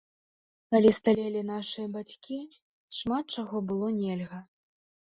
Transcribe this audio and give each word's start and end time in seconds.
Калі 0.71 0.89
сталелі 0.99 1.41
нашыя 1.51 1.87
бацькі, 1.99 2.39
шмат 3.03 3.25
чаго 3.39 3.57
было 3.71 3.87
нельга. 4.03 4.47